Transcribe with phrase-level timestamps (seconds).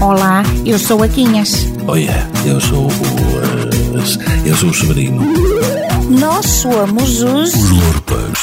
[0.00, 1.66] Olá, eu sou a Quinhas.
[1.86, 2.90] Olha, eu sou o.
[2.90, 5.22] eh, eu sou o Severino.
[6.10, 7.54] Nós somos os.
[7.54, 8.38] Os Lorpas.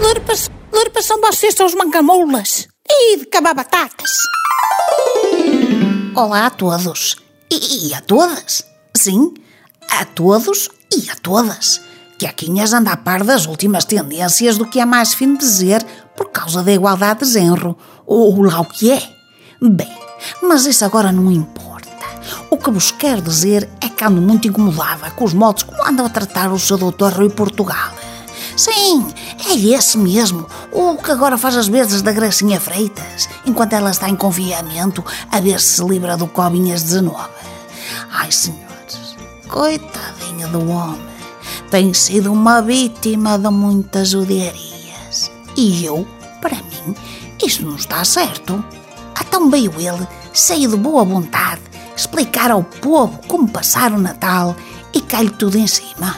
[0.00, 2.68] Lurpas, Lurpas são vocês, são os mangamoulas.
[2.88, 4.10] E de cabar batatas.
[6.14, 7.16] Olá a todos.
[7.50, 8.64] E, e a todas.
[8.96, 9.34] Sim,
[9.90, 11.80] a todos e a todas.
[12.18, 15.84] Que a Quinhas anda a par das últimas tendências do que é mais fino dizer
[16.16, 17.76] por causa da igualdade de género.
[18.06, 19.17] Ou lá o que é.
[19.60, 19.92] Bem,
[20.40, 21.88] mas isso agora não importa.
[22.48, 26.06] O que vos quero dizer é que ando muito incomodada com os modos como andam
[26.06, 27.92] a tratar o seu doutor Rui Portugal.
[28.56, 29.08] Sim,
[29.48, 34.08] é esse mesmo, o que agora faz as vezes da Gracinha Freitas, enquanto ela está
[34.08, 37.16] em confinamento a ver se se livra do Cobinhas-19.
[38.12, 39.16] Ai, senhores,
[39.48, 41.00] coitadinha do homem,
[41.68, 45.32] tem sido uma vítima de muitas judiarias.
[45.56, 46.06] E eu,
[46.40, 46.94] para mim,
[47.44, 48.64] isto não está certo.
[49.20, 51.60] Então veio ele, cheio de boa vontade,
[51.96, 54.56] explicar ao povo como passar o Natal
[54.94, 56.16] e cai-lhe tudo em cima.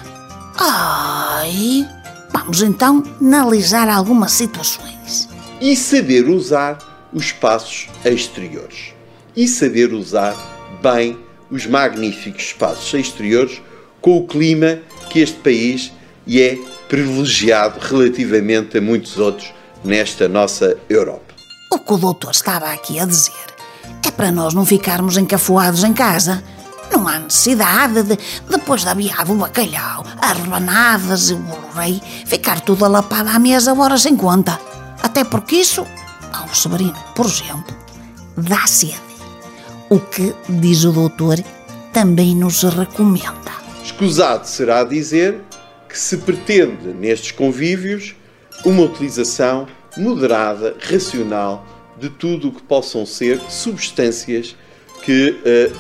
[0.59, 1.89] Ai,
[2.33, 5.29] vamos então analisar algumas situações.
[5.61, 6.79] e saber usar
[7.13, 8.95] os espaços exteriores.
[9.37, 10.35] E saber usar
[10.83, 11.19] bem
[11.51, 13.61] os magníficos espaços exteriores
[14.01, 14.79] com o clima
[15.11, 15.93] que este país
[16.27, 19.53] e é privilegiado relativamente a muitos outros
[19.85, 21.30] nesta nossa Europa.
[21.73, 23.33] O que o doutor estava aqui a dizer
[24.05, 26.43] é para nós não ficarmos encafuados em casa.
[26.91, 28.19] Não há necessidade de,
[28.49, 33.73] depois da viada, o bacalhau, as rebanadas e o rei, ficar tudo alapado à mesa
[33.73, 34.59] horas sem conta.
[35.01, 35.87] Até porque isso,
[36.33, 37.77] ao Severino, por exemplo,
[38.37, 38.99] dá sede.
[39.89, 41.39] O que, diz o doutor,
[41.93, 43.53] também nos recomenda.
[43.85, 45.41] Escusado será dizer
[45.89, 48.17] que se pretende nestes convívios
[48.65, 51.65] uma utilização moderada, racional
[51.99, 54.57] de tudo o que possam ser substâncias
[55.03, 55.71] que eh,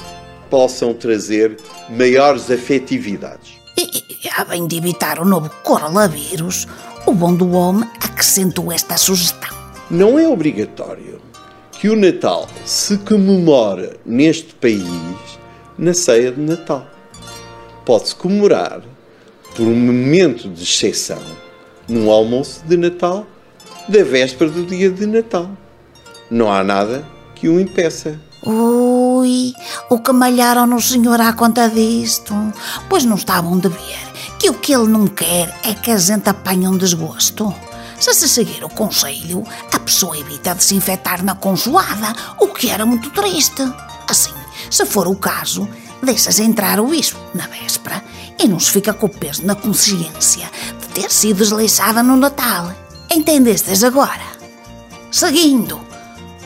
[0.50, 1.56] possam trazer
[1.88, 3.52] maiores afetividades.
[3.76, 6.66] E, e, a bem de evitar o novo coronavírus,
[7.06, 9.56] o bom do homem acrescentou esta sugestão.
[9.90, 11.20] Não é obrigatório
[11.72, 14.84] que o Natal se comemore neste país
[15.78, 16.86] na ceia de Natal.
[17.86, 18.82] Pode-se comemorar
[19.56, 21.22] por um momento de exceção
[21.88, 23.26] num almoço de Natal
[23.88, 25.50] da véspera do dia de Natal.
[26.30, 27.04] Não há nada
[27.34, 28.20] que o impeça.
[28.42, 29.52] Ui,
[29.90, 32.34] o que malharam no senhor à conta disto?
[32.88, 36.28] Pois não estavam de ver que o que ele não quer é que a gente
[36.28, 37.54] apanhe um desgosto.
[37.98, 42.70] Se se seguir o conselho, a pessoa evita de se infectar na consoada, o que
[42.70, 43.62] era muito triste.
[44.08, 44.32] Assim,
[44.70, 45.68] se for o caso,
[46.02, 48.02] deixa-se entrar o bispo na véspera
[48.38, 52.72] e não se fica com o peso na consciência de ter sido desleixada no Natal.
[53.12, 54.22] Entendestes agora?
[55.10, 55.80] Seguindo,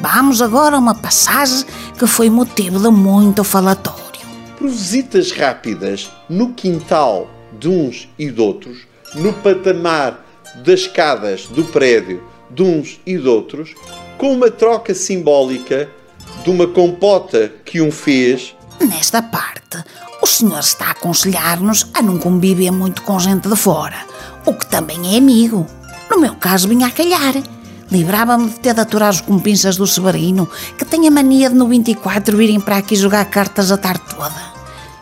[0.01, 1.67] vamos agora a uma passagem
[1.99, 4.03] que foi motivo de muito falatório.
[4.57, 7.29] Por visitas rápidas no quintal
[7.61, 8.79] de uns e de outros,
[9.15, 10.25] no patamar
[10.65, 13.75] das escadas do prédio de uns e de outros,
[14.17, 15.91] com uma troca simbólica
[16.43, 19.85] de uma compota que um fez Nesta parte,
[20.23, 23.97] o senhor está a aconselhar-nos a não conviver muito com gente de fora,
[24.47, 25.67] o que também é amigo.
[26.11, 27.35] No meu caso, vinha a calhar.
[27.91, 31.69] Livrava-me de ter de aturar os compinchas do Severino, que tem a mania de no
[31.69, 34.55] 24 virem para aqui jogar cartas a tarde toda.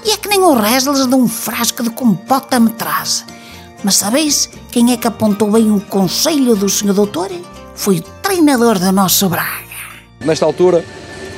[0.05, 3.25] E é que nem o Resles de um frasco de compota me traz.
[3.85, 7.31] Mas sabeis quem é que apontou bem o conselho do senhor doutor?
[7.75, 9.63] Foi o treinador do nosso Braga.
[10.21, 10.85] Nesta altura,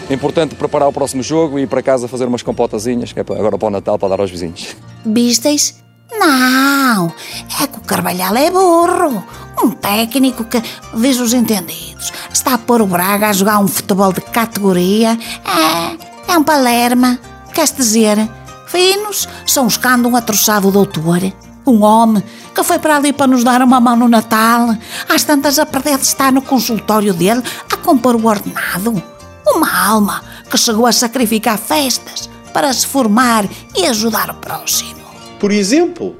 [0.09, 3.23] é importante preparar o próximo jogo e ir para casa fazer umas compotazinhas, que é
[3.23, 4.77] agora para o Natal, para dar aos vizinhos.
[5.05, 5.84] Visteis?
[6.19, 7.13] Não,
[7.61, 9.25] é que o Carvalhal é burro.
[9.63, 10.63] Um técnico que,
[10.95, 15.19] diz os entendidos, está a pôr o Braga a jogar um futebol de categoria.
[15.45, 17.19] É, é um palerma.
[17.53, 18.29] Queres dizer,
[18.67, 21.21] finos são os que andam a troçar o doutor.
[21.67, 22.23] Um homem
[22.55, 24.77] que foi para ali para nos dar uma mão no Natal.
[25.09, 27.43] Às tantas a perder de estar no consultório dele
[27.73, 29.03] a compor o ordenado.
[29.47, 33.47] Uma alma que chegou a sacrificar festas para se formar
[33.77, 35.04] e ajudar o próximo.
[35.39, 36.17] Por exemplo,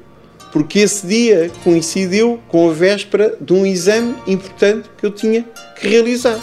[0.51, 5.45] porque esse dia coincidiu com a véspera de um exame importante que eu tinha
[5.79, 6.39] que realizar.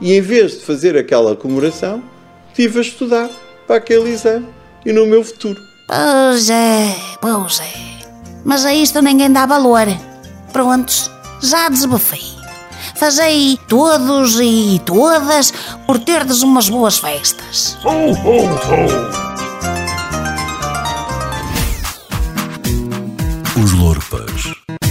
[0.00, 2.02] E em vez de fazer aquela comemoração,
[2.48, 3.30] estive a estudar
[3.66, 4.46] para aquele exame
[4.84, 5.60] e no meu futuro.
[5.86, 8.04] Pois é, pois é.
[8.44, 9.86] Mas a isto ninguém dá valor.
[10.52, 11.10] Prontos,
[11.40, 12.34] já desabafei.
[12.96, 15.52] Fazei todos e todas
[15.86, 17.76] por terdes umas boas festas.
[23.56, 24.83] Os Lorpas.